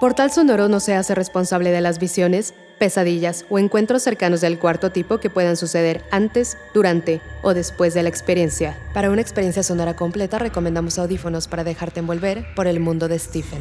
Portal 0.00 0.30
Sonoro 0.30 0.70
no 0.70 0.80
se 0.80 0.94
hace 0.94 1.14
responsable 1.14 1.72
de 1.72 1.82
las 1.82 1.98
visiones, 1.98 2.54
pesadillas 2.78 3.44
o 3.50 3.58
encuentros 3.58 4.02
cercanos 4.02 4.40
del 4.40 4.58
cuarto 4.58 4.90
tipo 4.90 5.18
que 5.18 5.28
puedan 5.28 5.58
suceder 5.58 6.02
antes, 6.10 6.56
durante 6.72 7.20
o 7.42 7.52
después 7.52 7.92
de 7.92 8.02
la 8.02 8.08
experiencia. 8.08 8.78
Para 8.94 9.10
una 9.10 9.20
experiencia 9.20 9.62
sonora 9.62 9.96
completa 9.96 10.38
recomendamos 10.38 10.98
audífonos 10.98 11.48
para 11.48 11.64
dejarte 11.64 12.00
envolver 12.00 12.46
por 12.56 12.66
el 12.66 12.80
mundo 12.80 13.08
de 13.08 13.18
Stephen. 13.18 13.60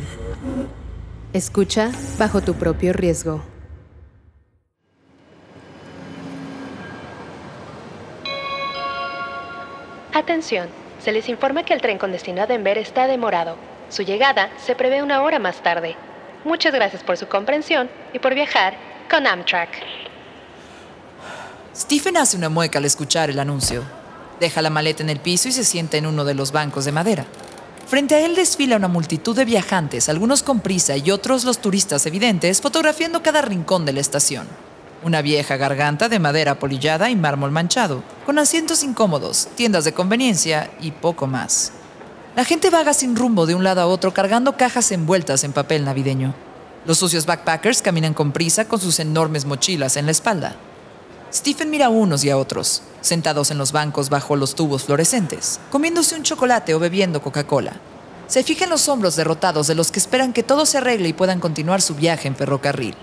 Escucha 1.34 1.92
bajo 2.18 2.40
tu 2.40 2.54
propio 2.54 2.94
riesgo. 2.94 3.44
Atención, 10.14 10.70
se 11.04 11.12
les 11.12 11.28
informa 11.28 11.64
que 11.64 11.74
el 11.74 11.82
tren 11.82 11.98
con 11.98 12.14
destino 12.14 12.44
a 12.44 12.48
Denver 12.48 12.78
está 12.78 13.08
demorado. 13.08 13.58
Su 13.90 14.04
llegada 14.04 14.50
se 14.66 14.74
prevé 14.76 15.04
una 15.04 15.22
hora 15.22 15.40
más 15.40 15.62
tarde. 15.62 15.98
Muchas 16.46 16.74
gracias 16.74 17.04
por 17.04 17.18
su 17.18 17.28
comprensión 17.28 17.90
y 18.14 18.20
por 18.20 18.34
viajar 18.34 18.76
con 19.10 19.28
Amtrak. 19.28 19.70
Stephen 21.76 22.18
hace 22.18 22.38
una 22.38 22.50
mueca 22.50 22.80
al 22.80 22.86
escuchar 22.86 23.30
el 23.30 23.40
anuncio. 23.40 23.84
Deja 24.40 24.62
la 24.62 24.70
maleta 24.70 25.04
en 25.04 25.10
el 25.10 25.20
piso 25.20 25.50
y 25.50 25.52
se 25.52 25.66
sienta 25.66 25.98
en 25.98 26.06
uno 26.06 26.24
de 26.24 26.34
los 26.34 26.52
bancos 26.52 26.86
de 26.86 26.92
madera. 26.92 27.26
Frente 27.88 28.16
a 28.16 28.26
él 28.26 28.36
desfila 28.36 28.78
una 28.78 28.88
multitud 28.88 29.36
de 29.36 29.46
viajantes, 29.46 30.10
algunos 30.10 30.44
con 30.44 30.60
prisa 30.60 30.96
y 30.96 31.12
otros 31.12 31.44
los 31.44 31.60
turistas 31.60 32.06
evidentes, 32.06 32.62
fotografiando 32.62 33.24
cada 33.24 33.42
rincón 33.42 33.86
de 33.86 33.94
la 33.94 34.00
estación. 34.00 34.48
Una 35.04 35.22
vieja 35.22 35.58
garganta 35.58 36.08
de 36.08 36.20
madera 36.20 36.60
polillada 36.60 37.10
y 37.10 37.16
mármol 37.16 37.52
manchado, 37.52 38.04
con 38.26 38.38
asientos 38.38 38.84
incómodos, 38.84 39.48
tiendas 39.56 39.86
de 39.86 39.94
conveniencia 39.94 40.70
y 40.80 40.92
poco 40.92 41.26
más. 41.26 41.74
La 42.40 42.46
gente 42.46 42.70
vaga 42.70 42.94
sin 42.94 43.18
rumbo 43.18 43.46
de 43.46 43.54
un 43.54 43.66
lado 43.66 43.82
a 43.82 43.86
otro 43.86 44.14
cargando 44.14 44.56
cajas 44.56 44.94
envueltas 44.94 45.44
en 45.44 45.52
papel 45.52 45.84
navideño. 45.84 46.34
Los 46.86 47.00
sucios 47.00 47.26
backpackers 47.26 47.82
caminan 47.82 48.14
con 48.14 48.32
prisa 48.32 48.64
con 48.64 48.80
sus 48.80 49.02
enormes 49.02 49.44
mochilas 49.44 49.98
en 49.98 50.06
la 50.06 50.14
espalda. 50.14 50.56
Stephen 51.34 51.70
mira 51.70 51.88
a 51.88 51.90
unos 51.90 52.24
y 52.24 52.30
a 52.30 52.38
otros, 52.38 52.82
sentados 53.02 53.52
en 53.52 53.58
los 53.58 53.74
bancos 53.74 54.10
bajo 54.10 54.38
los 54.38 54.56
tubos 54.56 54.86
fluorescentes, 54.86 55.60
comiéndose 55.70 56.16
un 56.16 56.24
chocolate 56.24 56.74
o 56.74 56.80
bebiendo 56.80 57.22
Coca-Cola. 57.22 57.74
Se 58.28 58.42
fija 58.42 58.64
en 58.64 58.70
los 58.70 58.88
hombros 58.88 59.18
derrotados 59.18 59.68
de 59.68 59.76
los 59.76 59.92
que 59.92 60.00
esperan 60.00 60.32
que 60.32 60.42
todo 60.42 60.66
se 60.66 60.78
arregle 60.78 61.10
y 61.10 61.14
puedan 61.14 61.42
continuar 61.42 61.82
su 61.82 61.94
viaje 61.96 62.30
en 62.30 62.38
ferrocarril. 62.38 62.96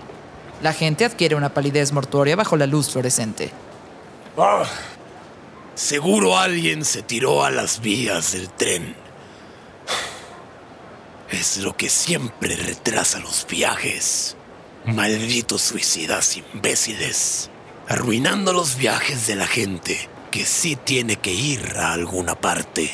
La 0.63 0.73
gente 0.73 1.05
adquiere 1.05 1.35
una 1.35 1.53
palidez 1.53 1.91
mortuoria 1.91 2.35
bajo 2.35 2.57
la 2.57 2.65
luz 2.65 2.89
fluorescente. 2.89 3.51
Ah, 4.35 4.63
seguro 5.75 6.39
alguien 6.39 6.83
se 6.83 7.03
tiró 7.03 7.45
a 7.45 7.51
las 7.51 7.81
vías 7.81 8.31
del 8.31 8.49
tren. 8.49 9.06
Es 11.29 11.57
lo 11.57 11.75
que 11.75 11.89
siempre 11.89 12.55
retrasa 12.55 13.19
los 13.19 13.45
viajes. 13.49 14.37
Malditos 14.85 15.61
suicidas 15.61 16.37
imbéciles. 16.37 17.49
Arruinando 17.89 18.53
los 18.53 18.77
viajes 18.77 19.27
de 19.27 19.35
la 19.35 19.45
gente 19.45 20.09
que 20.31 20.45
sí 20.45 20.77
tiene 20.77 21.17
que 21.17 21.33
ir 21.33 21.73
a 21.75 21.91
alguna 21.91 22.35
parte. 22.35 22.89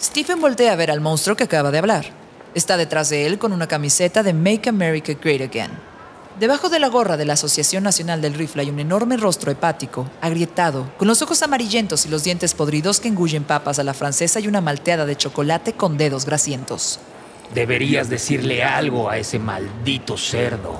Stephen 0.00 0.40
voltea 0.40 0.72
a 0.72 0.76
ver 0.76 0.90
al 0.90 1.02
monstruo 1.02 1.36
que 1.36 1.44
acaba 1.44 1.70
de 1.70 1.78
hablar. 1.78 2.06
Está 2.54 2.78
detrás 2.78 3.10
de 3.10 3.26
él 3.26 3.38
con 3.38 3.52
una 3.52 3.66
camiseta 3.66 4.22
de 4.22 4.32
Make 4.32 4.70
America 4.70 5.12
Great 5.12 5.42
Again. 5.42 5.70
Debajo 6.40 6.70
de 6.70 6.78
la 6.78 6.88
gorra 6.88 7.18
de 7.18 7.26
la 7.26 7.34
Asociación 7.34 7.82
Nacional 7.82 8.22
del 8.22 8.34
Rifle 8.34 8.62
hay 8.62 8.70
un 8.70 8.78
enorme 8.78 9.16
rostro 9.16 9.50
hepático, 9.50 10.08
agrietado, 10.20 10.90
con 10.96 11.08
los 11.08 11.20
ojos 11.20 11.42
amarillentos 11.42 12.06
y 12.06 12.08
los 12.08 12.24
dientes 12.24 12.54
podridos 12.54 13.00
que 13.00 13.08
engullen 13.08 13.44
papas 13.44 13.78
a 13.80 13.84
la 13.84 13.92
francesa 13.92 14.40
y 14.40 14.48
una 14.48 14.60
malteada 14.60 15.04
de 15.04 15.16
chocolate 15.16 15.72
con 15.74 15.98
dedos 15.98 16.24
grasientos. 16.24 17.00
Deberías 17.54 18.08
decirle 18.08 18.62
algo 18.62 19.08
a 19.08 19.16
ese 19.18 19.38
maldito 19.38 20.16
cerdo. 20.16 20.78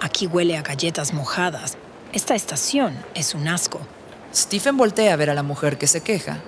Aquí 0.00 0.26
huele 0.26 0.56
a 0.56 0.62
galletas 0.62 1.12
mojadas. 1.14 1.76
Esta 2.12 2.34
estación 2.34 2.94
es 3.14 3.34
un 3.34 3.48
asco. 3.48 3.80
Stephen 4.34 4.76
voltea 4.76 5.12
a 5.12 5.16
ver 5.16 5.30
a 5.30 5.34
la 5.34 5.42
mujer 5.42 5.78
que 5.78 5.86
se 5.86 6.02
queja. 6.02 6.38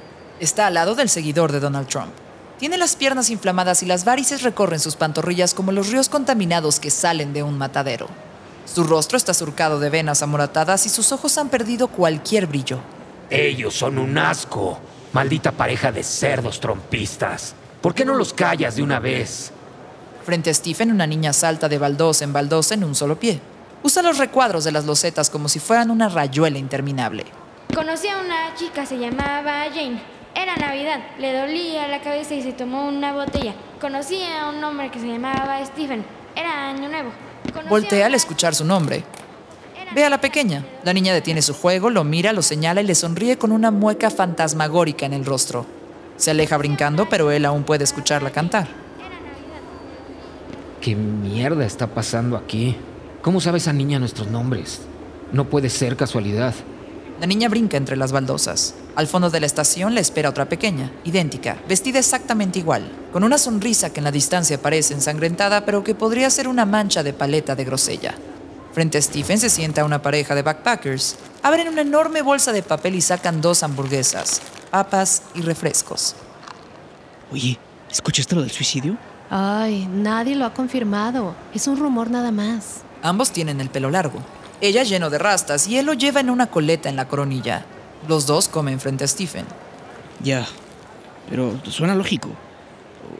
Está 0.41 0.67
al 0.67 0.75
lado 0.75 0.95
del 0.95 1.09
seguidor 1.09 1.53
de 1.53 1.61
Donald 1.61 1.89
Trump. 1.89 2.13
Tiene 2.59 2.77
las 2.77 2.97
piernas 2.97 3.31
inflamadas 3.31 3.83
y 3.83 3.87
las 3.87 4.05
varices 4.05 4.43
recorren 4.43 4.81
sus 4.81 4.97
pantorrillas 4.97 5.55
como 5.55 5.73
los 5.73 5.91
ríos 5.91 6.09
contaminados 6.09 6.81
que 6.81 6.91
salen 6.91 7.33
de 7.33 7.43
un 7.43 7.57
matadero. 7.57 8.09
Su 8.67 8.85
rostro 8.85 9.17
está 9.17 9.35
surcado 9.35 9.81
de 9.81 9.91
venas 9.91 10.23
amoratadas 10.23 10.87
y 10.87 10.89
sus 10.89 11.13
ojos 11.13 11.37
han 11.39 11.49
perdido 11.49 11.89
cualquier 11.89 12.47
brillo. 12.47 12.81
Ellos 13.31 13.75
son 13.75 13.99
un 13.99 14.17
asco. 14.19 14.79
Maldita 15.13 15.53
pareja 15.53 15.93
de 15.93 16.03
cerdos 16.03 16.61
trompistas. 16.61 17.55
¿Por 17.85 17.95
qué 17.95 18.07
no 18.07 18.15
los 18.15 18.33
callas 18.33 18.77
de 18.77 18.83
una 18.83 18.99
vez? 18.99 19.53
Frente 20.25 20.49
a 20.49 20.55
Stephen, 20.55 20.91
una 20.91 21.07
niña 21.07 21.35
salta 21.35 21.69
de 21.69 21.77
baldosa 21.77 22.25
en 22.25 22.33
baldosa 22.33 22.73
en 22.73 22.83
un 22.83 22.95
solo 22.95 23.21
pie. 23.21 23.43
Usa 23.83 24.03
los 24.03 24.17
recuadros 24.17 24.65
de 24.65 24.73
las 24.73 24.87
losetas 24.87 25.29
como 25.29 25.51
si 25.51 25.59
fueran 25.61 25.91
una 25.91 26.09
rayuela 26.09 26.57
interminable. 26.57 27.27
Conocí 27.75 28.09
a 28.09 28.21
una 28.21 28.55
chica, 28.57 28.87
se 28.87 28.97
llamaba 28.97 29.65
Jane. 29.65 30.01
Era 30.35 30.57
Navidad, 30.57 30.99
le 31.19 31.39
dolía 31.39 31.87
la 31.89 32.01
cabeza 32.01 32.33
y 32.33 32.43
se 32.43 32.55
tomó 32.55 32.89
una 32.89 33.13
botella. 33.13 33.55
Conocí 33.83 34.19
a 34.23 34.49
un 34.49 34.65
hombre 34.65 34.91
que 34.91 34.99
se 34.99 35.07
llamaba 35.07 35.63
Stephen. 35.67 36.07
Era 36.35 36.71
Año 36.71 36.89
Nuevo. 36.89 37.11
Voltea 37.69 38.07
al 38.07 38.15
escuchar 38.15 38.55
su 38.55 38.65
nombre. 38.65 39.05
Ve 39.95 40.07
a 40.07 40.09
la 40.09 40.23
pequeña. 40.23 40.65
La 40.85 40.95
niña 40.95 41.13
detiene 41.13 41.43
su 41.43 41.53
juego, 41.53 41.91
lo 41.91 42.03
mira, 42.03 42.33
lo 42.33 42.41
señala 42.41 42.81
y 42.81 42.87
le 42.87 42.95
sonríe 42.95 43.37
con 43.37 43.53
una 43.53 43.71
mueca 43.71 44.09
fantasmagórica 44.09 45.05
en 45.05 45.13
el 45.13 45.27
rostro. 45.27 45.84
Se 46.17 46.31
aleja 46.31 46.57
brincando, 46.57 47.09
pero 47.09 47.31
él 47.31 47.45
aún 47.45 47.65
puede 47.65 47.85
escucharla 47.85 48.31
cantar. 48.31 48.69
¿Qué 50.81 50.95
mierda 50.95 51.65
está 51.65 51.87
pasando 51.87 52.37
aquí? 52.37 52.77
¿Cómo 53.23 53.41
sabe 53.41 53.59
esa 53.59 53.73
niña 53.73 53.99
nuestros 53.99 54.29
nombres? 54.29 54.83
No 55.33 55.49
puede 55.49 55.71
ser 55.71 55.97
casualidad. 55.97 56.55
La 57.21 57.27
niña 57.27 57.49
brinca 57.49 57.77
entre 57.77 57.97
las 57.97 58.13
baldosas. 58.13 58.75
Al 58.97 59.07
fondo 59.07 59.31
de 59.31 59.41
la 59.41 59.47
estación 59.47 59.95
le 59.95 60.01
espera 60.01 60.29
otra 60.29 60.49
pequeña, 60.49 60.93
idéntica, 61.05 61.57
vestida 61.69 62.01
exactamente 62.01 62.59
igual, 62.59 62.91
con 63.13 63.25
una 63.25 63.39
sonrisa 63.39 63.93
que 63.93 64.01
en 64.01 64.05
la 64.05 64.11
distancia 64.11 64.61
parece 64.61 64.95
ensangrentada, 64.95 65.65
pero 65.65 65.83
que 65.83 65.95
podría 65.95 66.29
ser 66.29 66.49
una 66.49 66.67
mancha 66.67 67.03
de 67.03 67.13
paleta 67.13 67.57
de 67.57 67.65
grosella. 67.65 68.15
Frente 68.73 68.99
a 68.99 69.03
Stephen 69.03 69.39
se 69.39 69.51
sienta 69.51 69.85
una 69.85 70.03
pareja 70.03 70.35
de 70.35 70.43
backpackers. 70.43 71.17
Abren 71.43 71.69
una 71.69 71.83
enorme 71.83 72.23
bolsa 72.23 72.53
de 72.53 72.63
papel 72.63 72.97
y 72.97 73.01
sacan 73.01 73.41
dos 73.41 73.63
hamburguesas, 73.63 74.43
papas 74.75 75.23
y 75.37 75.41
refrescos. 75.41 76.17
Oye, 77.31 77.57
¿escuchaste 77.89 78.35
lo 78.35 78.41
del 78.41 78.51
suicidio? 78.51 78.97
Ay, 79.31 79.87
nadie 79.87 80.35
lo 80.35 80.45
ha 80.45 80.53
confirmado. 80.53 81.37
Es 81.55 81.69
un 81.69 81.77
rumor 81.77 82.11
nada 82.11 82.33
más. 82.33 82.83
Ambos 83.01 83.31
tienen 83.31 83.61
el 83.61 83.71
pelo 83.71 83.89
largo. 83.89 84.19
Ella 84.61 84.83
lleno 84.83 85.11
de 85.11 85.19
rastas 85.19 85.69
y 85.69 85.79
él 85.79 85.87
lo 85.87 85.93
lleva 85.93 86.19
en 86.19 86.29
una 86.29 86.49
coleta 86.49 86.89
en 86.89 86.97
la 86.97 87.07
coronilla. 87.07 87.65
Los 88.09 88.27
dos 88.27 88.49
comen 88.49 88.81
frente 88.81 89.05
a 89.05 89.07
Stephen. 89.07 89.47
Ya, 90.25 90.45
pero 91.31 91.57
suena 91.71 91.95
lógico. 91.95 92.31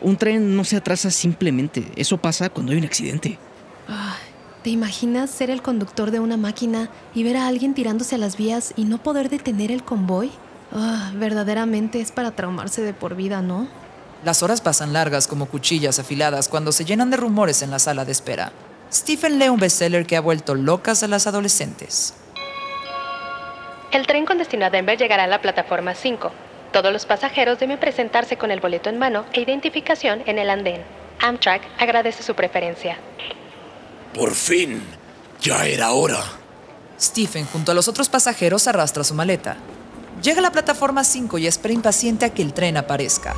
Un 0.01 0.17
tren 0.17 0.57
no 0.57 0.65
se 0.65 0.77
atrasa 0.77 1.13
simplemente. 1.13 1.93
Eso 1.95 2.19
pasa 2.19 2.49
cuando 2.49 2.73
hay 2.73 2.79
un 2.79 2.85
accidente. 2.85 3.39
Ay, 3.87 4.35
¿Te 4.65 4.71
imaginas 4.71 5.31
ser 5.31 5.51
el 5.51 5.61
conductor 5.61 6.11
de 6.11 6.19
una 6.19 6.39
máquina 6.39 6.89
y 7.15 7.23
ver 7.23 7.37
a 7.37 7.47
alguien 7.47 7.75
tirándose 7.75 8.17
a 8.17 8.19
las 8.19 8.39
vías 8.39 8.73
y 8.77 8.87
no 8.87 8.97
poder 9.01 9.29
detener 9.29 9.71
el 9.71 9.85
convoy? 9.85 10.33
Ah, 10.73 11.13
verdaderamente 11.15 12.01
es 12.01 12.13
para 12.13 12.33
traumarse 12.33 12.83
de 12.83 12.95
por 12.95 13.15
vida, 13.15 13.43
¿no? 13.43 13.69
Las 14.25 14.43
horas 14.43 14.61
pasan 14.61 14.93
largas 14.93 15.27
como 15.27 15.47
cuchillas 15.47 15.99
afiladas 15.99 16.49
cuando 16.49 16.73
se 16.73 16.85
llenan 16.85 17.11
de 17.11 17.17
rumores 17.17 17.63
en 17.63 17.71
la 17.71 17.79
sala 17.79 18.05
de 18.05 18.13
espera. 18.13 18.53
Stephen 18.93 19.39
lee 19.39 19.49
un 19.49 19.61
bestseller 19.61 20.07
que 20.07 20.17
ha 20.17 20.21
vuelto 20.21 20.55
locas 20.55 21.03
a 21.03 21.09
las 21.09 21.27
adolescentes. 21.27 22.15
El 23.93 24.07
tren 24.07 24.25
con 24.25 24.39
destino 24.39 24.67
a 24.67 24.71
Denver 24.71 24.99
llegará 24.99 25.25
a 25.25 25.29
la 25.29 25.41
plataforma 25.41 25.95
5. 25.95 26.33
Todos 26.73 26.93
los 26.93 27.07
pasajeros 27.07 27.61
deben 27.61 27.79
presentarse 27.79 28.37
con 28.37 28.51
el 28.51 28.61
boleto 28.61 28.89
en 28.89 28.99
mano 28.99 29.25
e 29.33 29.41
identificación 29.41 30.23
en 30.27 30.39
el 30.39 30.51
andén. 30.51 30.83
Amtrak 31.21 31.63
agradece 31.79 32.23
su 32.23 32.35
preferencia. 32.35 32.99
Por 34.15 34.33
fin, 34.33 34.83
Ya 35.41 35.67
era 35.67 35.93
hora. 35.93 36.23
Stephen, 36.99 37.45
junto 37.47 37.73
a 37.73 37.75
los 37.75 37.87
otros 37.87 38.09
pasajeros, 38.09 38.67
arrastra 38.67 39.05
su 39.05 39.15
maleta. 39.15 39.57
Llega 40.23 40.39
a 40.39 40.43
la 40.43 40.53
plataforma 40.53 41.05
5 41.05 41.39
y 41.39 41.47
espera 41.47 41.75
impaciente 41.75 42.25
a 42.25 42.31
que 42.33 42.43
el 42.43 42.55
tren 42.55 42.77
aparezca. 42.77 43.35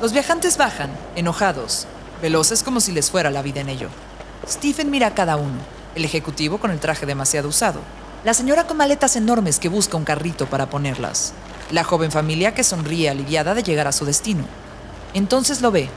Los 0.00 0.12
viajantes 0.12 0.56
bajan, 0.56 0.90
enojados, 1.16 1.86
veloces 2.20 2.62
como 2.62 2.80
si 2.80 2.92
les 2.92 3.10
fuera 3.10 3.30
la 3.30 3.42
vida 3.42 3.60
en 3.60 3.70
ello. 3.70 3.88
Stephen 4.46 4.90
mira 4.90 5.08
a 5.08 5.14
cada 5.14 5.36
uno, 5.36 5.58
el 5.94 6.04
ejecutivo 6.04 6.58
con 6.58 6.70
el 6.70 6.78
traje 6.78 7.06
demasiado 7.06 7.48
usado, 7.48 7.80
la 8.24 8.34
señora 8.34 8.66
con 8.66 8.76
maletas 8.76 9.16
enormes 9.16 9.58
que 9.58 9.68
busca 9.68 9.96
un 9.96 10.04
carrito 10.04 10.46
para 10.46 10.70
ponerlas, 10.70 11.32
la 11.70 11.84
joven 11.84 12.10
familia 12.10 12.54
que 12.54 12.64
sonríe 12.64 13.10
aliviada 13.10 13.54
de 13.54 13.62
llegar 13.62 13.88
a 13.88 13.92
su 13.92 14.04
destino. 14.04 14.44
Entonces 15.14 15.60
lo 15.60 15.70
ve. 15.70 15.88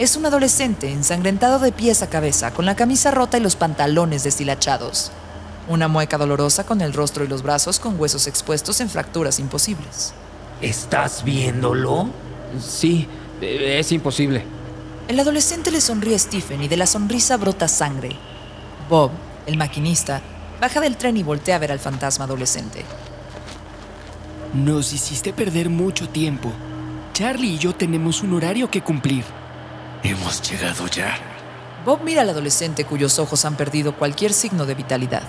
Es 0.00 0.16
un 0.16 0.24
adolescente 0.24 0.90
ensangrentado 0.90 1.58
de 1.58 1.72
pies 1.72 2.00
a 2.00 2.08
cabeza, 2.08 2.54
con 2.54 2.64
la 2.64 2.74
camisa 2.74 3.10
rota 3.10 3.36
y 3.36 3.42
los 3.42 3.54
pantalones 3.54 4.24
deshilachados. 4.24 5.12
Una 5.68 5.88
mueca 5.88 6.16
dolorosa 6.16 6.64
con 6.64 6.80
el 6.80 6.94
rostro 6.94 7.22
y 7.22 7.28
los 7.28 7.42
brazos 7.42 7.78
con 7.78 8.00
huesos 8.00 8.26
expuestos 8.26 8.80
en 8.80 8.88
fracturas 8.88 9.38
imposibles. 9.38 10.14
¿Estás 10.62 11.22
viéndolo? 11.22 12.08
Sí, 12.58 13.08
eh, 13.42 13.76
es 13.78 13.92
imposible. 13.92 14.42
El 15.06 15.20
adolescente 15.20 15.70
le 15.70 15.82
sonríe 15.82 16.14
a 16.14 16.18
Stephen 16.18 16.62
y 16.62 16.68
de 16.68 16.78
la 16.78 16.86
sonrisa 16.86 17.36
brota 17.36 17.68
sangre. 17.68 18.16
Bob, 18.88 19.10
el 19.44 19.58
maquinista, 19.58 20.22
baja 20.62 20.80
del 20.80 20.96
tren 20.96 21.18
y 21.18 21.22
voltea 21.22 21.56
a 21.56 21.58
ver 21.58 21.72
al 21.72 21.78
fantasma 21.78 22.24
adolescente. 22.24 22.86
Nos 24.54 24.94
hiciste 24.94 25.34
perder 25.34 25.68
mucho 25.68 26.08
tiempo. 26.08 26.50
Charlie 27.12 27.56
y 27.56 27.58
yo 27.58 27.74
tenemos 27.74 28.22
un 28.22 28.32
horario 28.32 28.70
que 28.70 28.80
cumplir. 28.80 29.39
Hemos 30.02 30.40
llegado 30.50 30.86
ya. 30.86 31.18
Bob 31.84 32.00
mira 32.02 32.22
al 32.22 32.30
adolescente 32.30 32.84
cuyos 32.84 33.18
ojos 33.18 33.44
han 33.44 33.56
perdido 33.56 33.94
cualquier 33.94 34.32
signo 34.32 34.64
de 34.64 34.74
vitalidad. 34.74 35.22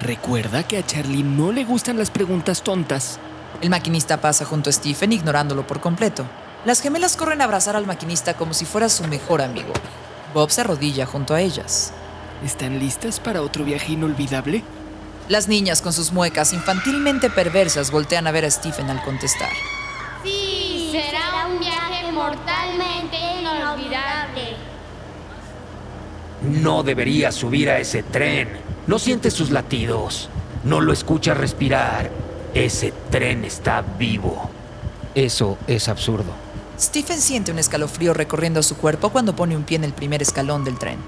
Recuerda 0.00 0.62
que 0.62 0.76
a 0.76 0.84
Charlie 0.84 1.22
no 1.22 1.52
le 1.52 1.64
gustan 1.64 1.98
las 1.98 2.10
preguntas 2.10 2.62
tontas. 2.62 3.18
El 3.62 3.70
maquinista 3.70 4.20
pasa 4.20 4.44
junto 4.44 4.68
a 4.68 4.72
Stephen 4.72 5.12
ignorándolo 5.12 5.66
por 5.66 5.80
completo. 5.80 6.26
Las 6.66 6.82
gemelas 6.82 7.16
corren 7.16 7.40
a 7.40 7.44
abrazar 7.44 7.76
al 7.76 7.86
maquinista 7.86 8.34
como 8.34 8.52
si 8.52 8.66
fuera 8.66 8.90
su 8.90 9.04
mejor 9.04 9.40
amigo. 9.40 9.72
Bob 10.34 10.50
se 10.50 10.60
arrodilla 10.60 11.06
junto 11.06 11.34
a 11.34 11.40
ellas. 11.40 11.92
¿Están 12.44 12.78
listas 12.78 13.20
para 13.20 13.42
otro 13.42 13.64
viaje 13.64 13.92
inolvidable? 13.92 14.62
Las 15.28 15.48
niñas 15.48 15.80
con 15.80 15.94
sus 15.94 16.12
muecas 16.12 16.52
infantilmente 16.52 17.30
perversas 17.30 17.90
voltean 17.90 18.26
a 18.26 18.32
ver 18.32 18.44
a 18.44 18.50
Stephen 18.50 18.90
al 18.90 19.02
contestar. 19.02 19.50
Sí, 20.22 20.90
será 20.92 21.46
un 21.46 21.58
viaje 21.58 22.12
mortalmente 22.12 22.99
inolvidable. 23.56 24.56
No 26.42 26.82
deberías 26.82 27.34
subir 27.34 27.70
a 27.70 27.78
ese 27.78 28.02
tren. 28.02 28.48
No 28.86 28.98
sientes 28.98 29.34
sus 29.34 29.50
latidos. 29.50 30.28
No 30.64 30.80
lo 30.80 30.92
escuchas 30.92 31.36
respirar. 31.36 32.10
Ese 32.54 32.92
tren 33.10 33.44
está 33.44 33.82
vivo. 33.82 34.50
Eso 35.14 35.58
es 35.66 35.88
absurdo. 35.88 36.32
Stephen 36.80 37.20
siente 37.20 37.52
un 37.52 37.58
escalofrío 37.58 38.14
recorriendo 38.14 38.62
su 38.62 38.76
cuerpo 38.76 39.10
cuando 39.10 39.36
pone 39.36 39.56
un 39.56 39.64
pie 39.64 39.76
en 39.76 39.84
el 39.84 39.92
primer 39.92 40.22
escalón 40.22 40.64
del 40.64 40.78
tren. 40.78 40.98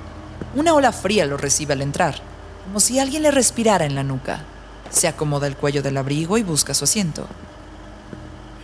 Una 0.55 0.75
ola 0.75 0.93
fría 0.93 1.25
lo 1.25 1.39
recibe 1.39 1.73
al 1.73 1.81
entrar, 1.81 2.17
como 2.65 2.79
si 2.79 2.99
alguien 2.99 3.23
le 3.23 3.31
respirara 3.31 3.87
en 3.87 3.94
la 3.94 4.03
nuca. 4.03 4.41
Se 4.91 5.09
acomoda 5.09 5.47
el 5.47 5.56
cuello 5.56 5.83
del 5.83 5.97
abrigo 5.97 6.37
y 6.37 6.43
busca 6.43 6.75
su 6.75 6.85
asiento. 6.85 7.27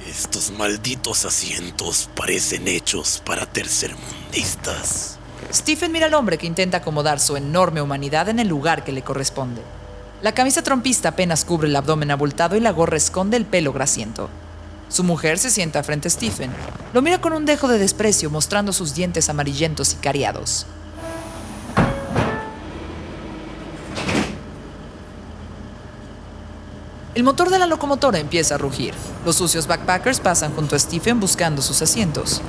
Estos 0.08 0.50
malditos 0.52 1.26
asientos 1.26 2.08
parecen 2.16 2.66
hechos 2.66 3.22
para 3.26 3.44
tercermundistas. 3.44 5.18
Stephen 5.52 5.92
mira 5.92 6.06
al 6.06 6.14
hombre 6.14 6.38
que 6.38 6.46
intenta 6.46 6.78
acomodar 6.78 7.20
su 7.20 7.36
enorme 7.36 7.82
humanidad 7.82 8.30
en 8.30 8.38
el 8.38 8.48
lugar 8.48 8.84
que 8.84 8.92
le 8.92 9.02
corresponde. 9.02 9.60
La 10.22 10.32
camisa 10.32 10.62
trompista 10.62 11.10
apenas 11.10 11.44
cubre 11.44 11.68
el 11.68 11.76
abdomen 11.76 12.10
abultado 12.10 12.56
y 12.56 12.60
la 12.60 12.70
gorra 12.70 12.96
esconde 12.96 13.36
el 13.36 13.44
pelo 13.44 13.74
grasiento. 13.74 14.30
Su 14.88 15.04
mujer 15.04 15.38
se 15.38 15.50
sienta 15.50 15.82
frente 15.82 16.08
a 16.08 16.10
Stephen. 16.10 16.52
Lo 16.94 17.02
mira 17.02 17.20
con 17.20 17.34
un 17.34 17.44
dejo 17.44 17.68
de 17.68 17.78
desprecio, 17.78 18.30
mostrando 18.30 18.72
sus 18.72 18.94
dientes 18.94 19.28
amarillentos 19.28 19.92
y 19.92 19.96
cariados. 19.96 20.64
El 27.18 27.24
motor 27.24 27.50
de 27.50 27.58
la 27.58 27.66
locomotora 27.66 28.20
empieza 28.20 28.54
a 28.54 28.58
rugir. 28.58 28.94
Los 29.26 29.34
sucios 29.34 29.66
backpackers 29.66 30.20
pasan 30.20 30.54
junto 30.54 30.76
a 30.76 30.78
Stephen 30.78 31.18
buscando 31.18 31.60
sus 31.62 31.82
asientos. 31.82 32.40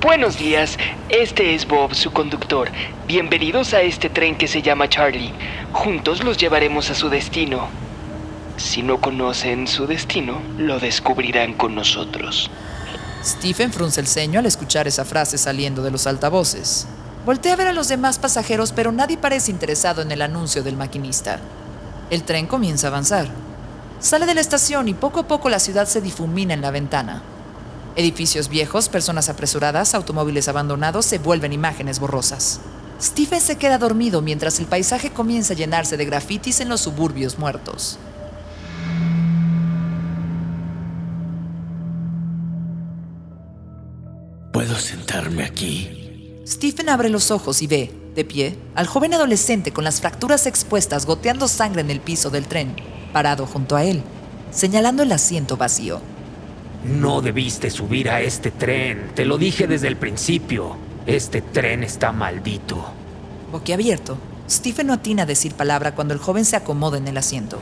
Buenos 0.00 0.38
días, 0.38 0.78
este 1.08 1.56
es 1.56 1.66
Bob, 1.66 1.96
su 1.96 2.12
conductor. 2.12 2.70
Bienvenidos 3.08 3.74
a 3.74 3.82
este 3.82 4.08
tren 4.08 4.38
que 4.38 4.46
se 4.46 4.62
llama 4.62 4.88
Charlie. 4.88 5.32
Juntos 5.72 6.22
los 6.22 6.36
llevaremos 6.36 6.90
a 6.90 6.94
su 6.94 7.08
destino. 7.08 7.66
Si 8.56 8.84
no 8.84 9.00
conocen 9.00 9.66
su 9.66 9.88
destino, 9.88 10.40
lo 10.56 10.78
descubrirán 10.78 11.54
con 11.54 11.74
nosotros. 11.74 12.52
Stephen 13.24 13.72
frunce 13.72 14.00
el 14.00 14.06
ceño 14.06 14.38
al 14.38 14.46
escuchar 14.46 14.86
esa 14.86 15.04
frase 15.04 15.38
saliendo 15.38 15.82
de 15.82 15.90
los 15.90 16.06
altavoces. 16.06 16.86
Voltea 17.26 17.54
a 17.54 17.56
ver 17.56 17.66
a 17.66 17.72
los 17.72 17.88
demás 17.88 18.20
pasajeros, 18.20 18.70
pero 18.70 18.92
nadie 18.92 19.16
parece 19.16 19.50
interesado 19.50 20.02
en 20.02 20.12
el 20.12 20.22
anuncio 20.22 20.62
del 20.62 20.76
maquinista. 20.76 21.40
El 22.14 22.22
tren 22.22 22.46
comienza 22.46 22.86
a 22.86 22.90
avanzar. 22.90 23.26
Sale 23.98 24.24
de 24.26 24.36
la 24.36 24.40
estación 24.40 24.86
y 24.86 24.94
poco 24.94 25.18
a 25.18 25.26
poco 25.26 25.48
la 25.48 25.58
ciudad 25.58 25.88
se 25.88 26.00
difumina 26.00 26.54
en 26.54 26.60
la 26.60 26.70
ventana. 26.70 27.24
Edificios 27.96 28.48
viejos, 28.48 28.88
personas 28.88 29.28
apresuradas, 29.28 29.96
automóviles 29.96 30.46
abandonados 30.46 31.06
se 31.06 31.18
vuelven 31.18 31.52
imágenes 31.52 31.98
borrosas. 31.98 32.60
Stephen 33.02 33.40
se 33.40 33.58
queda 33.58 33.78
dormido 33.78 34.22
mientras 34.22 34.60
el 34.60 34.66
paisaje 34.66 35.10
comienza 35.10 35.54
a 35.54 35.56
llenarse 35.56 35.96
de 35.96 36.04
grafitis 36.04 36.60
en 36.60 36.68
los 36.68 36.82
suburbios 36.82 37.36
muertos. 37.36 37.98
¿Puedo 44.52 44.76
sentarme 44.76 45.42
aquí? 45.42 46.03
Stephen 46.46 46.90
abre 46.90 47.08
los 47.08 47.30
ojos 47.30 47.62
y 47.62 47.66
ve, 47.66 47.90
de 48.14 48.24
pie, 48.24 48.58
al 48.74 48.86
joven 48.86 49.14
adolescente 49.14 49.72
con 49.72 49.82
las 49.82 50.00
fracturas 50.00 50.46
expuestas 50.46 51.06
goteando 51.06 51.48
sangre 51.48 51.80
en 51.80 51.90
el 51.90 52.00
piso 52.00 52.28
del 52.28 52.46
tren, 52.46 52.76
parado 53.14 53.46
junto 53.46 53.76
a 53.76 53.84
él, 53.84 54.02
señalando 54.50 55.02
el 55.02 55.12
asiento 55.12 55.56
vacío. 55.56 56.00
No 56.84 57.22
debiste 57.22 57.70
subir 57.70 58.10
a 58.10 58.20
este 58.20 58.50
tren. 58.50 59.12
Te 59.14 59.24
lo 59.24 59.38
dije 59.38 59.66
desde 59.66 59.88
el 59.88 59.96
principio. 59.96 60.76
Este 61.06 61.40
tren 61.40 61.82
está 61.82 62.12
maldito. 62.12 62.92
Boquiabierto, 63.50 64.18
Stephen 64.50 64.88
no 64.88 64.92
atina 64.92 65.22
a 65.22 65.26
decir 65.26 65.54
palabra 65.54 65.94
cuando 65.94 66.12
el 66.12 66.20
joven 66.20 66.44
se 66.44 66.56
acomoda 66.56 66.98
en 66.98 67.08
el 67.08 67.16
asiento. 67.16 67.58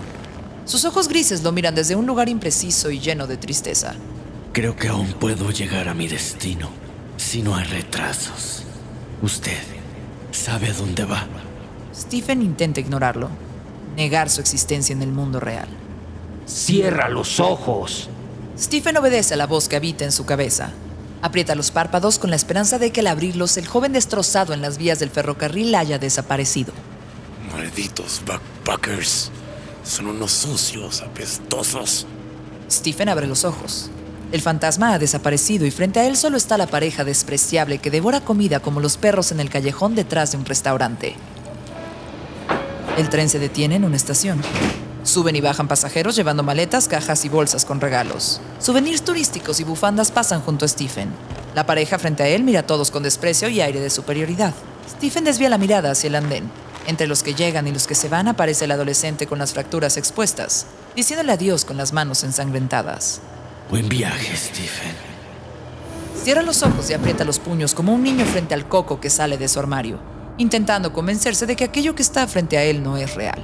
Sus 0.65 0.85
ojos 0.85 1.07
grises 1.07 1.45
lo 1.45 1.53
miran 1.53 1.77
desde 1.77 1.95
un 1.95 2.07
lugar 2.07 2.29
impreciso 2.29 2.91
y 2.91 2.99
lleno 2.99 3.29
de 3.29 3.37
tristeza. 3.37 3.95
Creo 4.53 4.75
que 4.75 4.89
aún 4.89 5.13
puedo 5.13 5.53
llegar 5.53 5.89
a 5.89 5.95
mi 5.95 6.09
destino 6.09 6.69
si 7.17 7.43
no 7.43 7.55
hay 7.55 7.65
retrasos. 7.65 8.65
Usted 9.23 9.63
sabe 10.33 10.69
a 10.69 10.73
dónde 10.73 11.05
va. 11.05 11.27
Stephen 11.95 12.43
intenta 12.43 12.81
ignorarlo, 12.81 13.29
negar 13.97 14.29
su 14.29 14.41
existencia 14.41 14.93
en 14.93 15.03
el 15.03 15.13
mundo 15.13 15.39
real. 15.39 15.69
Cierra 16.45 17.09
los 17.09 17.39
ojos. 17.39 18.09
Stephen 18.59 18.97
obedece 18.97 19.35
a 19.35 19.37
la 19.37 19.47
voz 19.47 19.69
que 19.69 19.77
habita 19.77 20.05
en 20.05 20.11
su 20.11 20.27
cabeza. 20.27 20.73
Aprieta 21.23 21.55
los 21.55 21.71
párpados 21.71 22.19
con 22.19 22.31
la 22.31 22.37
esperanza 22.37 22.81
de 22.81 22.91
que 22.91 22.99
al 22.99 23.07
abrirlos 23.07 23.57
el 23.57 23.69
joven 23.69 23.93
destrozado 23.93 24.55
en 24.55 24.61
las 24.61 24.77
vías 24.77 24.99
del 24.99 25.11
ferrocarril 25.11 25.73
haya 25.77 26.01
desaparecido. 26.01 26.73
Malditos 27.53 28.23
backpackers. 28.27 29.31
Son 29.85 30.09
unos 30.09 30.33
sucios, 30.33 31.01
apestosos. 31.01 32.07
Stephen 32.69 33.09
abre 33.09 33.29
los 33.29 33.45
ojos. 33.45 33.89
El 34.33 34.41
fantasma 34.41 34.95
ha 34.95 34.99
desaparecido 34.99 35.67
y 35.67 35.71
frente 35.71 36.01
a 36.01 36.07
él 36.07 36.17
solo 36.17 36.39
está 36.39 36.57
la 36.57 36.67
pareja 36.67 37.05
despreciable 37.05 37.79
que 37.79 37.91
devora 37.91 38.23
comida 38.23 38.61
como 38.61 38.81
los 38.81 38.97
perros 38.97 39.31
en 39.31 39.41
el 39.41 39.51
callejón 39.51 39.95
detrás 39.95 40.33
de 40.33 40.39
un 40.39 40.47
restaurante. 40.47 41.15
El 42.97 43.11
tren 43.11 43.29
se 43.29 43.39
detiene 43.39 43.77
en 43.77 43.85
una 43.85 43.97
estación. 43.97 44.41
Suben 45.05 45.37
y 45.37 45.43
bajan 45.43 45.69
pasajeros 45.69 46.17
llevando 46.17 46.43
maletas, 46.43 46.89
cajas 46.89 47.27
y 47.27 47.29
bolsas 47.29 47.67
con 47.67 47.83
regalos. 47.83 48.41
Souvenirs 48.59 49.03
turísticos 49.03 49.61
y 49.61 49.65
bufandas 49.65 50.11
pasan 50.11 50.41
junto 50.41 50.65
a 50.65 50.69
Stephen. 50.69 51.11
La 51.55 51.67
pareja 51.67 51.99
frente 51.99 52.23
a 52.23 52.29
él 52.29 52.43
mira 52.43 52.61
a 52.61 52.67
todos 52.67 52.91
con 52.91 53.03
desprecio 53.03 53.51
y 53.51 53.61
aire 53.61 53.81
de 53.81 53.91
superioridad. 53.91 54.55
Stephen 54.89 55.25
desvía 55.25 55.51
la 55.51 55.59
mirada 55.59 55.91
hacia 55.91 56.09
el 56.09 56.15
andén. 56.15 56.51
Entre 56.87 57.07
los 57.07 57.23
que 57.23 57.35
llegan 57.35 57.69
y 57.69 57.73
los 57.73 57.87
que 57.87 57.95
se 57.95 58.09
van 58.09 58.29
aparece 58.29 58.65
el 58.65 58.71
adolescente 58.71 59.27
con 59.27 59.41
las 59.41 59.53
fracturas 59.53 59.99
expuestas, 59.99 60.65
diciéndole 60.97 61.33
adiós 61.33 61.67
con 61.67 61.77
las 61.77 61.93
manos 61.93 62.25
ensangrentadas. 62.25 63.21
Buen 63.71 63.89
viaje, 63.89 64.37
Stephen. 64.37 64.95
Cierra 66.15 66.43
los 66.43 66.63
ojos 66.63 66.91
y 66.91 66.95
aprieta 66.95 67.25
los 67.25 67.39
puños 67.39 67.75
como 67.75 67.95
un 67.95 68.03
niño 68.03 68.25
frente 68.27 68.55
al 68.55 68.69
coco 68.69 69.01
que 69.01 69.11
sale 69.11 69.39
de 69.39 69.49
su 69.49 69.59
armario, 69.59 69.99
intentando 70.37 70.93
convencerse 70.93 71.47
de 71.47 71.57
que 71.57 71.65
aquello 71.65 71.95
que 71.95 72.03
está 72.03 72.27
frente 72.27 72.59
a 72.59 72.65
él 72.65 72.83
no 72.83 72.97
es 72.97 73.15
real. 73.15 73.43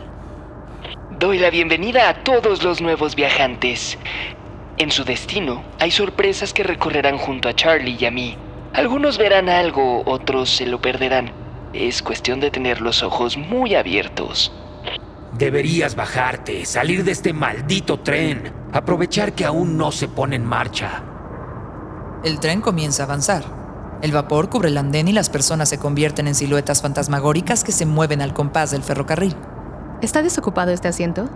Doy 1.18 1.38
la 1.38 1.50
bienvenida 1.50 2.08
a 2.08 2.22
todos 2.22 2.62
los 2.62 2.80
nuevos 2.80 3.16
viajantes. 3.16 3.98
En 4.76 4.90
su 4.90 5.04
destino 5.04 5.64
hay 5.80 5.90
sorpresas 5.90 6.52
que 6.52 6.62
recorrerán 6.62 7.18
junto 7.18 7.48
a 7.48 7.56
Charlie 7.56 7.96
y 7.98 8.04
a 8.04 8.10
mí. 8.10 8.36
Algunos 8.74 9.18
verán 9.18 9.48
algo, 9.48 10.02
otros 10.04 10.50
se 10.50 10.66
lo 10.66 10.80
perderán. 10.80 11.32
Es 11.72 12.02
cuestión 12.02 12.38
de 12.38 12.50
tener 12.50 12.80
los 12.80 13.02
ojos 13.02 13.36
muy 13.36 13.74
abiertos. 13.74 14.52
Deberías 15.38 15.94
bajarte, 15.94 16.66
salir 16.66 17.04
de 17.04 17.12
este 17.12 17.32
maldito 17.32 18.00
tren, 18.00 18.52
aprovechar 18.72 19.34
que 19.34 19.44
aún 19.44 19.76
no 19.76 19.92
se 19.92 20.08
pone 20.08 20.34
en 20.34 20.44
marcha. 20.44 21.04
El 22.24 22.40
tren 22.40 22.60
comienza 22.60 23.04
a 23.04 23.06
avanzar. 23.06 23.44
El 24.02 24.10
vapor 24.10 24.48
cubre 24.48 24.68
el 24.68 24.76
andén 24.76 25.06
y 25.06 25.12
las 25.12 25.30
personas 25.30 25.68
se 25.68 25.78
convierten 25.78 26.26
en 26.26 26.34
siluetas 26.34 26.82
fantasmagóricas 26.82 27.62
que 27.62 27.70
se 27.70 27.86
mueven 27.86 28.20
al 28.20 28.34
compás 28.34 28.72
del 28.72 28.82
ferrocarril. 28.82 29.36
¿Está 30.02 30.22
desocupado 30.22 30.72
este 30.72 30.88
asiento? 30.88 31.28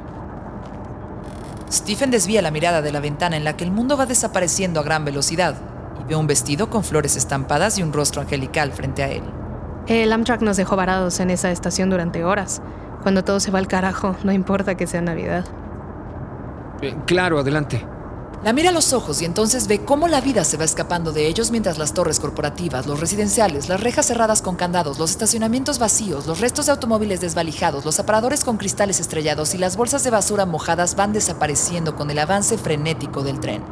Stephen 1.70 2.10
desvía 2.10 2.42
la 2.42 2.50
mirada 2.50 2.82
de 2.82 2.90
la 2.90 2.98
ventana 2.98 3.36
en 3.36 3.44
la 3.44 3.56
que 3.56 3.62
el 3.62 3.70
mundo 3.70 3.96
va 3.96 4.06
desapareciendo 4.06 4.80
a 4.80 4.82
gran 4.82 5.04
velocidad 5.04 5.54
y 6.00 6.08
ve 6.08 6.16
un 6.16 6.26
vestido 6.26 6.70
con 6.70 6.82
flores 6.82 7.14
estampadas 7.14 7.78
y 7.78 7.84
un 7.84 7.92
rostro 7.92 8.20
angelical 8.20 8.72
frente 8.72 9.04
a 9.04 9.08
él. 9.08 9.22
El 9.86 10.12
Amtrak 10.12 10.42
nos 10.42 10.56
dejó 10.56 10.74
varados 10.74 11.20
en 11.20 11.30
esa 11.30 11.52
estación 11.52 11.88
durante 11.88 12.24
horas. 12.24 12.62
Cuando 13.02 13.24
todo 13.24 13.40
se 13.40 13.50
va 13.50 13.58
al 13.58 13.68
carajo, 13.68 14.16
no 14.24 14.32
importa 14.32 14.76
que 14.76 14.86
sea 14.86 15.00
Navidad. 15.00 15.44
Eh, 16.80 16.96
claro, 17.06 17.38
adelante. 17.38 17.84
La 18.44 18.52
mira 18.52 18.70
a 18.70 18.72
los 18.72 18.92
ojos 18.92 19.22
y 19.22 19.24
entonces 19.24 19.68
ve 19.68 19.84
cómo 19.84 20.08
la 20.08 20.20
vida 20.20 20.42
se 20.42 20.56
va 20.56 20.64
escapando 20.64 21.12
de 21.12 21.28
ellos 21.28 21.52
mientras 21.52 21.78
las 21.78 21.94
torres 21.94 22.18
corporativas, 22.18 22.86
los 22.88 22.98
residenciales, 22.98 23.68
las 23.68 23.80
rejas 23.80 24.06
cerradas 24.06 24.42
con 24.42 24.56
candados, 24.56 24.98
los 24.98 25.12
estacionamientos 25.12 25.78
vacíos, 25.78 26.26
los 26.26 26.40
restos 26.40 26.66
de 26.66 26.72
automóviles 26.72 27.20
desvalijados, 27.20 27.84
los 27.84 28.00
aparadores 28.00 28.42
con 28.42 28.56
cristales 28.56 28.98
estrellados 28.98 29.54
y 29.54 29.58
las 29.58 29.76
bolsas 29.76 30.02
de 30.02 30.10
basura 30.10 30.44
mojadas 30.44 30.96
van 30.96 31.12
desapareciendo 31.12 31.94
con 31.94 32.10
el 32.10 32.18
avance 32.18 32.58
frenético 32.58 33.22
del 33.22 33.38
tren. 33.38 33.62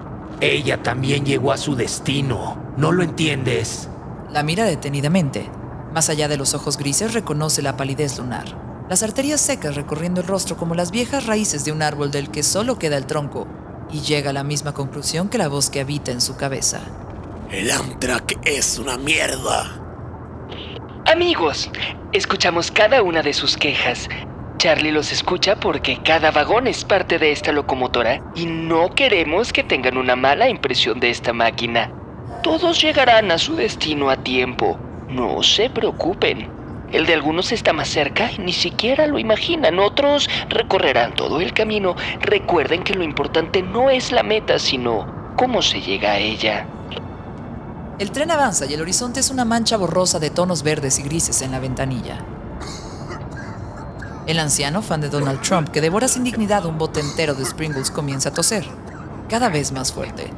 Ella 0.40 0.80
también 0.80 1.24
llegó 1.24 1.50
a 1.50 1.56
su 1.56 1.74
destino. 1.74 2.56
¿No 2.76 2.92
lo 2.92 3.02
entiendes? 3.02 3.88
La 4.30 4.44
mira 4.44 4.64
detenidamente. 4.64 5.50
Más 5.92 6.08
allá 6.10 6.28
de 6.28 6.36
los 6.36 6.54
ojos 6.54 6.78
grises 6.78 7.12
reconoce 7.12 7.60
la 7.60 7.76
palidez 7.76 8.18
lunar. 8.18 8.69
Las 8.90 9.04
arterias 9.04 9.40
secas 9.40 9.76
recorriendo 9.76 10.20
el 10.20 10.26
rostro 10.26 10.56
como 10.56 10.74
las 10.74 10.90
viejas 10.90 11.26
raíces 11.26 11.64
de 11.64 11.70
un 11.70 11.80
árbol 11.80 12.10
del 12.10 12.28
que 12.28 12.42
solo 12.42 12.76
queda 12.76 12.96
el 12.96 13.06
tronco, 13.06 13.46
y 13.92 14.00
llega 14.00 14.30
a 14.30 14.32
la 14.32 14.42
misma 14.42 14.74
conclusión 14.74 15.28
que 15.28 15.38
la 15.38 15.46
voz 15.46 15.70
que 15.70 15.78
habita 15.78 16.10
en 16.10 16.20
su 16.20 16.36
cabeza. 16.36 16.80
El 17.52 17.70
Amtrak 17.70 18.44
es 18.44 18.80
una 18.80 18.98
mierda. 18.98 19.80
Amigos, 21.06 21.70
escuchamos 22.10 22.72
cada 22.72 23.00
una 23.04 23.22
de 23.22 23.32
sus 23.32 23.56
quejas. 23.56 24.08
Charlie 24.56 24.90
los 24.90 25.12
escucha 25.12 25.54
porque 25.54 26.02
cada 26.02 26.32
vagón 26.32 26.66
es 26.66 26.84
parte 26.84 27.20
de 27.20 27.30
esta 27.30 27.52
locomotora 27.52 28.20
y 28.34 28.46
no 28.46 28.92
queremos 28.96 29.52
que 29.52 29.62
tengan 29.62 29.98
una 29.98 30.16
mala 30.16 30.48
impresión 30.48 30.98
de 30.98 31.10
esta 31.10 31.32
máquina. 31.32 31.92
Todos 32.42 32.82
llegarán 32.82 33.30
a 33.30 33.38
su 33.38 33.54
destino 33.54 34.10
a 34.10 34.16
tiempo. 34.16 34.80
No 35.08 35.44
se 35.44 35.70
preocupen. 35.70 36.59
El 36.92 37.06
de 37.06 37.14
algunos 37.14 37.52
está 37.52 37.72
más 37.72 37.88
cerca 37.88 38.32
y 38.32 38.38
ni 38.38 38.52
siquiera 38.52 39.06
lo 39.06 39.18
imaginan. 39.18 39.78
Otros 39.78 40.28
recorrerán 40.48 41.14
todo 41.14 41.40
el 41.40 41.52
camino. 41.52 41.94
Recuerden 42.20 42.82
que 42.82 42.94
lo 42.94 43.04
importante 43.04 43.62
no 43.62 43.90
es 43.90 44.10
la 44.10 44.22
meta, 44.22 44.58
sino 44.58 45.06
cómo 45.36 45.62
se 45.62 45.80
llega 45.80 46.12
a 46.12 46.18
ella. 46.18 46.66
El 48.00 48.10
tren 48.10 48.30
avanza 48.30 48.66
y 48.66 48.74
el 48.74 48.80
horizonte 48.80 49.20
es 49.20 49.30
una 49.30 49.44
mancha 49.44 49.76
borrosa 49.76 50.18
de 50.18 50.30
tonos 50.30 50.62
verdes 50.62 50.98
y 50.98 51.02
grises 51.02 51.42
en 51.42 51.52
la 51.52 51.60
ventanilla. 51.60 52.24
El 54.26 54.38
anciano, 54.38 54.82
fan 54.82 55.00
de 55.00 55.10
Donald 55.10 55.42
Trump, 55.42 55.68
que 55.68 55.80
devora 55.80 56.08
sin 56.08 56.24
dignidad 56.24 56.64
un 56.64 56.78
bote 56.78 57.00
entero 57.00 57.34
de 57.34 57.44
Springles, 57.44 57.90
comienza 57.90 58.30
a 58.30 58.32
toser, 58.32 58.64
cada 59.28 59.48
vez 59.48 59.72
más 59.72 59.92
fuerte. 59.92 60.32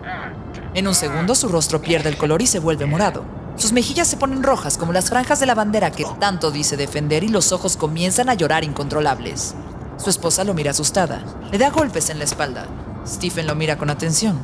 En 0.75 0.89
un 0.89 0.95
segundo 0.95 1.35
su 1.35 1.49
rostro 1.49 1.81
pierde 1.81 2.09
el 2.09 2.17
color 2.17 2.43
y 2.43 2.47
se 2.47 2.59
vuelve 2.59 2.87
morado. 2.87 3.42
Sus 3.57 3.73
mejillas 3.73 4.09
se 4.09 4.17
ponen 4.17 4.43
rojas 4.43 4.79
como 4.79 4.93
las 4.93 5.11
franjas 5.11 5.39
de 5.41 5.47
la 5.47 5.55
bandera 5.55 5.91
que 5.91 6.05
tanto 6.19 6.51
dice 6.51 6.77
defender 6.77 7.23
y 7.25 7.29
los 7.29 7.53
ojos 7.53 7.77
comienzan 7.77 8.29
a 8.29 8.35
llorar 8.35 8.65
incontrolables. 8.65 9.55
Su 9.99 10.11
esposa 10.11 10.43
lo 10.45 10.55
mira 10.55 10.71
asustada. 10.71 11.23
Le 11.51 11.59
da 11.59 11.71
golpes 11.71 12.11
en 12.11 12.19
la 12.19 12.25
espalda. 12.25 12.67
Stephen 13.07 13.47
lo 13.47 13.55
mira 13.55 13.77
con 13.77 13.91
atención, 13.91 14.39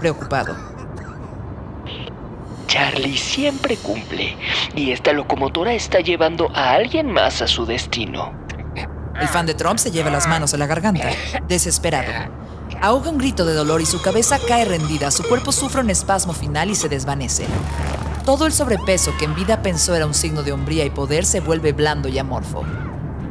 preocupado. 0.00 0.56
Charlie 2.66 3.16
siempre 3.16 3.76
cumple 3.76 4.36
y 4.74 4.90
esta 4.90 5.12
locomotora 5.12 5.72
está 5.72 6.00
llevando 6.00 6.50
a 6.54 6.72
alguien 6.72 7.10
más 7.10 7.42
a 7.42 7.46
su 7.46 7.64
destino. 7.66 8.32
El 9.20 9.28
fan 9.28 9.46
de 9.46 9.54
Trump 9.54 9.78
se 9.78 9.90
lleva 9.90 10.10
las 10.10 10.26
manos 10.26 10.52
a 10.52 10.58
la 10.58 10.66
garganta, 10.66 11.08
desesperado. 11.48 12.12
Ahoga 12.82 13.10
un 13.10 13.18
grito 13.18 13.46
de 13.46 13.54
dolor 13.54 13.80
y 13.80 13.86
su 13.86 14.02
cabeza 14.02 14.38
cae 14.46 14.64
rendida, 14.64 15.10
su 15.10 15.22
cuerpo 15.22 15.52
sufre 15.52 15.80
un 15.80 15.90
espasmo 15.90 16.32
final 16.32 16.70
y 16.70 16.74
se 16.74 16.88
desvanece. 16.88 17.46
Todo 18.26 18.44
el 18.44 18.52
sobrepeso 18.52 19.16
que 19.16 19.24
en 19.24 19.36
vida 19.36 19.62
pensó 19.62 19.94
era 19.94 20.04
un 20.04 20.12
signo 20.12 20.42
de 20.42 20.50
hombría 20.50 20.84
y 20.84 20.90
poder 20.90 21.24
se 21.24 21.38
vuelve 21.38 21.72
blando 21.72 22.08
y 22.08 22.18
amorfo. 22.18 22.64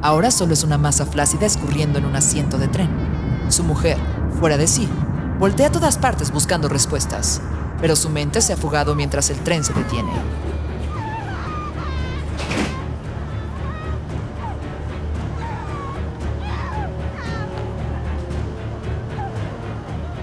Ahora 0.01 0.31
solo 0.31 0.53
es 0.53 0.63
una 0.63 0.77
masa 0.77 1.05
flácida 1.05 1.45
escurriendo 1.45 1.99
en 1.99 2.05
un 2.05 2.15
asiento 2.15 2.57
de 2.57 2.69
tren. 2.69 2.89
Su 3.49 3.65
mujer, 3.65 3.97
fuera 4.39 4.55
de 4.55 4.67
sí, 4.67 4.87
voltea 5.37 5.67
a 5.67 5.71
todas 5.71 5.97
partes 5.97 6.31
buscando 6.31 6.69
respuestas, 6.69 7.41
pero 7.81 7.97
su 7.97 8.09
mente 8.09 8.39
se 8.39 8.53
ha 8.53 8.57
fugado 8.57 8.95
mientras 8.95 9.29
el 9.29 9.37
tren 9.39 9.65
se 9.65 9.73
detiene. 9.73 10.13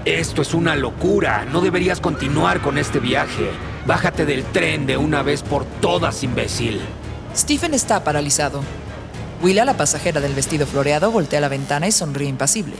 Esto 0.03 0.41
es 0.41 0.55
una 0.55 0.75
locura. 0.75 1.45
No 1.45 1.61
deberías 1.61 1.99
continuar 1.99 2.59
con 2.59 2.79
este 2.79 2.99
viaje. 2.99 3.51
Bájate 3.85 4.25
del 4.25 4.45
tren 4.45 4.85
de 4.85 4.95
una 4.95 5.23
vez 5.23 5.43
por 5.43 5.65
todas, 5.65 6.23
imbécil. 6.23 6.79
Stephen 7.35 7.73
está 7.73 8.01
paralizado. 8.01 8.61
Willa, 9.41 9.65
la 9.65 9.75
pasajera 9.75 10.21
del 10.21 10.33
vestido 10.33 10.65
floreado, 10.65 11.11
voltea 11.11 11.41
la 11.41 11.49
ventana 11.49 11.85
y 11.85 11.91
sonríe 11.91 12.29
impasible. 12.29 12.75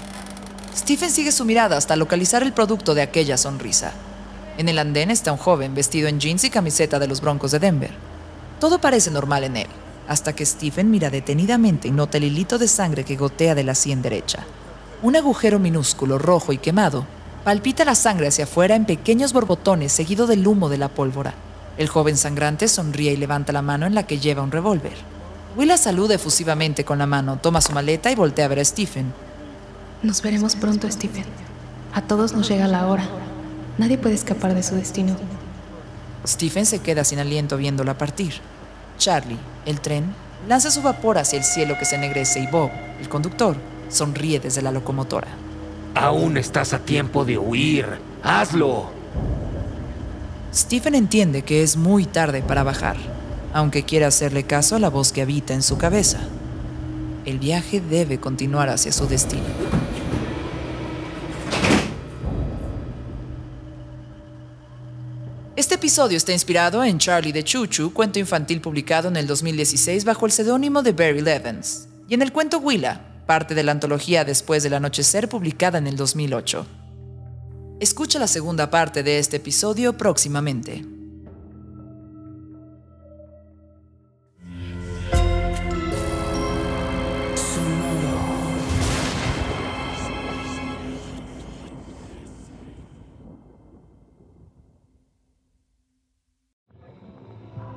Stephen 0.74 1.12
sigue 1.12 1.34
su 1.34 1.44
mirada 1.44 1.76
hasta 1.76 1.98
localizar 1.98 2.42
el 2.42 2.54
producto 2.54 2.96
de 2.96 3.02
aquella 3.02 3.38
sonrisa. 3.38 3.92
En 4.58 4.70
el 4.70 4.80
andén 4.80 5.12
está 5.12 5.34
un 5.34 5.38
joven 5.38 5.76
vestido 5.76 6.08
en 6.08 6.22
jeans 6.22 6.46
y 6.46 6.50
camiseta 6.50 7.00
de 7.00 7.08
los 7.08 7.20
Broncos 7.20 7.52
de 7.52 7.60
Denver. 7.60 7.92
Todo 8.62 8.80
parece 8.80 9.12
normal 9.12 9.44
en 9.44 9.58
él, 9.58 9.68
hasta 10.08 10.34
que 10.34 10.46
Stephen 10.46 10.90
mira 10.90 11.10
detenidamente 11.10 11.90
y 11.90 11.92
nota 11.92 12.18
el 12.18 12.24
hilito 12.24 12.58
de 12.58 12.70
sangre 12.70 13.04
que 13.04 13.18
gotea 13.18 13.56
de 13.56 13.66
la 13.66 13.76
sien 13.76 14.02
derecha. 14.02 14.46
Un 15.02 15.18
agujero 15.18 15.60
minúsculo, 15.60 16.18
rojo 16.18 16.54
y 16.54 16.60
quemado, 16.60 17.06
palpita 17.44 17.84
la 17.84 17.96
sangre 17.96 18.28
hacia 18.28 18.46
afuera 18.46 18.76
en 18.76 18.86
pequeños 18.86 19.34
borbotones 19.34 19.92
seguido 19.92 20.28
del 20.28 20.48
humo 20.48 20.70
de 20.70 20.78
la 20.78 20.88
pólvora. 20.88 21.34
El 21.78 21.90
joven 21.90 22.18
sangrante 22.18 22.68
sonríe 22.68 23.14
y 23.14 23.18
levanta 23.18 23.52
la 23.52 23.62
mano 23.62 23.86
en 23.86 23.96
la 23.96 24.04
que 24.04 24.20
lleva 24.20 24.44
un 24.44 24.52
revólver. 24.52 24.94
Willa 25.58 25.78
saluda 25.78 26.16
efusivamente 26.16 26.86
con 26.86 27.00
la 27.00 27.06
mano, 27.06 27.38
toma 27.38 27.62
su 27.62 27.74
maleta 27.74 28.12
y 28.12 28.16
voltea 28.16 28.46
a 28.46 28.48
ver 28.48 28.60
a 28.60 28.66
Stephen. 28.66 29.14
Nos 30.02 30.22
veremos 30.22 30.56
pronto, 30.56 30.90
Stephen. 30.90 31.26
A 31.94 32.02
todos 32.02 32.34
nos 32.34 32.48
llega 32.48 32.68
la 32.68 32.88
hora. 32.88 33.08
Nadie 33.78 33.98
puede 33.98 34.16
escapar 34.16 34.56
de 34.56 34.64
su 34.64 34.76
destino. 34.76 35.16
Stephen 36.26 36.66
se 36.66 36.80
queda 36.80 37.04
sin 37.04 37.20
aliento 37.20 37.58
viéndola 37.58 37.98
partir. 37.98 38.34
Charlie, 38.98 39.38
el 39.66 39.82
tren, 39.82 40.14
lanza 40.48 40.72
su 40.72 40.82
vapor 40.82 41.18
hacia 41.18 41.38
el 41.38 41.44
cielo 41.44 41.78
que 41.78 41.86
se 41.86 41.96
ennegrece 41.96 42.40
y 42.40 42.48
Bob, 42.48 42.72
el 43.00 43.10
conductor, 43.10 43.58
sonríe 43.90 44.40
desde 44.40 44.62
la 44.62 44.72
locomotora. 44.72 45.28
Aún 45.96 46.38
estás 46.38 46.74
a 46.74 46.80
tiempo 46.80 47.24
de 47.24 47.38
huir. 47.38 47.86
¡Hazlo! 48.24 48.90
Stephen 50.54 50.96
entiende 50.96 51.44
que 51.44 51.62
es 51.62 51.78
muy 51.78 52.06
tarde 52.06 52.42
para 52.42 52.64
bajar, 52.64 52.98
aunque 53.54 53.84
quiere 53.84 54.06
hacerle 54.06 54.44
caso 54.44 54.76
a 54.76 54.80
la 54.80 54.90
voz 54.90 55.12
que 55.12 55.22
habita 55.22 55.54
en 55.54 55.62
su 55.62 55.78
cabeza. 55.78 56.20
El 57.26 57.40
viaje 57.40 57.80
debe 57.80 58.20
continuar 58.20 58.70
hacia 58.70 58.92
su 58.92 59.08
destino. 59.08 59.44
Este 65.56 65.76
episodio 65.76 66.18
está 66.18 66.34
inspirado 66.34 66.84
en 66.84 66.98
Charlie 66.98 67.32
de 67.32 67.44
Chuchu, 67.44 67.94
cuento 67.94 68.18
infantil 68.18 68.62
publicado 68.62 69.10
en 69.10 69.18
el 69.18 69.28
2016 69.28 70.06
bajo 70.06 70.26
el 70.26 70.32
seudónimo 70.32 70.82
de 70.82 70.92
Barry 70.92 71.22
Levens, 71.22 71.88
y 72.10 72.16
en 72.16 72.24
el 72.24 72.32
cuento 72.32 72.58
Willa, 72.58 73.13
parte 73.26 73.56
de 73.56 73.64
la 73.64 73.72
antología 73.72 74.26
Después 74.26 74.64
del 74.64 74.74
Anochecer 74.74 75.30
publicada 75.30 75.78
en 75.78 75.88
el 75.88 75.96
2008. 75.96 76.66
Escucha 77.80 78.20
la 78.20 78.28
segunda 78.28 78.70
parte 78.70 79.04
de 79.04 79.20
este 79.20 79.38
episodio 79.38 79.98
próximamente. 79.98 80.86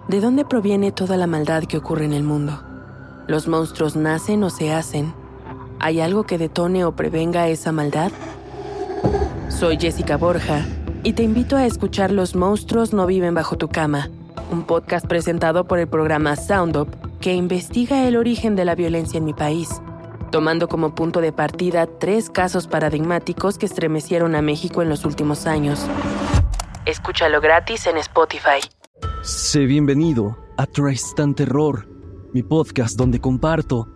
¿De 0.09 0.21
dónde 0.21 0.45
proviene 0.45 0.93
toda 0.93 1.17
la 1.17 1.27
maldad 1.27 1.65
que 1.65 1.77
ocurre 1.77 2.05
en 2.05 2.13
el 2.13 2.23
mundo? 2.23 2.63
¿Los 3.27 3.49
monstruos 3.49 3.97
nacen 3.97 4.45
o 4.45 4.51
se 4.51 4.73
hacen? 4.73 5.26
¿Hay 5.87 6.01
algo 6.01 6.25
que 6.25 6.37
detone 6.37 6.85
o 6.85 6.97
prevenga 6.97 7.47
esa 7.47 7.71
maldad? 7.71 8.11
Soy 9.49 9.79
Jessica 9.79 10.17
Borja 10.17 10.67
y 11.05 11.13
te 11.13 11.23
invito 11.23 11.57
a 11.57 11.65
escuchar 11.65 12.11
Los 12.11 12.35
monstruos 12.35 12.93
no 12.93 13.07
viven 13.07 13.35
bajo 13.35 13.57
tu 13.57 13.69
cama, 13.69 14.11
un 14.51 14.65
podcast 14.65 15.07
presentado 15.07 15.69
por 15.69 15.79
el 15.79 15.87
programa 15.87 16.35
Sound 16.35 16.77
Up 16.77 16.89
que 17.21 17.35
investiga 17.35 18.03
el 18.09 18.17
origen 18.17 18.57
de 18.57 18.65
la 18.65 18.75
violencia 18.75 19.19
en 19.19 19.27
mi 19.27 19.33
país, 19.33 19.81
tomando 20.33 20.67
como 20.67 20.93
punto 20.93 21.21
de 21.21 21.31
partida 21.31 21.87
tres 21.87 22.31
casos 22.31 22.67
paradigmáticos 22.67 23.57
que 23.57 23.67
estremecieron 23.67 24.35
a 24.35 24.43
México 24.43 24.83
en 24.83 24.89
los 24.89 25.05
últimos 25.05 25.47
años. 25.47 25.87
Escúchalo 26.85 27.41
gratis 27.41 27.87
en 27.87 27.99
Spotify. 27.99 28.59
Sé 29.23 29.67
bienvenido 29.67 30.37
a 30.57 30.67
Tristan 30.67 31.37
Terror, 31.37 31.87
mi 32.33 32.43
podcast 32.43 32.99
donde 32.99 33.21
comparto 33.21 33.96